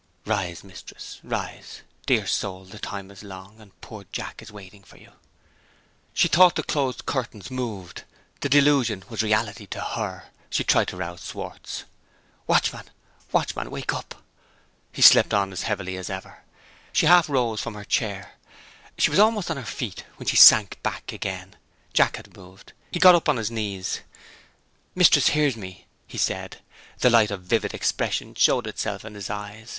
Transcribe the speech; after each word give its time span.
"Rise 0.25 0.63
Mistress, 0.63 1.19
rise! 1.23 1.83
Dear 2.07 2.25
soul, 2.25 2.65
the 2.65 2.79
time 2.79 3.11
is 3.11 3.21
long; 3.21 3.59
and 3.61 3.79
poor 3.81 4.05
Jack 4.11 4.41
is 4.41 4.51
waiting 4.51 4.81
for 4.83 4.97
you!" 4.97 5.11
She 6.15 6.27
thought 6.27 6.55
the 6.55 6.63
closed 6.63 7.05
curtains 7.05 7.51
moved: 7.51 8.03
the 8.39 8.49
delusion 8.49 9.03
was 9.09 9.21
reality 9.21 9.67
to 9.67 9.79
her. 9.79 10.29
She 10.49 10.63
tried 10.63 10.87
to 10.87 10.97
rouse 10.97 11.23
Schwartz. 11.23 11.83
"Watchman! 12.47 12.89
watchman! 13.31 13.69
Wake 13.69 13.93
up!" 13.93 14.23
He 14.91 15.03
slept 15.03 15.35
on 15.35 15.51
as 15.53 15.61
heavily 15.69 15.97
as 15.97 16.09
ever. 16.09 16.39
She 16.91 17.05
half 17.05 17.29
rose 17.29 17.61
from 17.61 17.75
her 17.75 17.85
chair. 17.85 18.33
She 18.97 19.11
was 19.11 19.19
almost 19.19 19.51
on 19.51 19.57
her 19.57 19.63
feet 19.63 20.05
when 20.15 20.25
she 20.25 20.35
sank 20.35 20.81
back 20.81 21.13
again. 21.13 21.57
Jack 21.93 22.15
had 22.15 22.35
moved. 22.35 22.73
He 22.89 22.97
got 22.97 23.13
up 23.13 23.29
on 23.29 23.37
his 23.37 23.51
knees. 23.51 23.99
"Mistress 24.95 25.27
hears 25.27 25.55
me!" 25.55 25.85
he 26.07 26.17
said. 26.17 26.57
The 27.01 27.11
light 27.11 27.29
of 27.29 27.43
vivid 27.43 27.75
expression 27.75 28.33
showed 28.33 28.65
itself 28.65 29.05
in 29.05 29.13
his 29.13 29.29
eyes. 29.29 29.69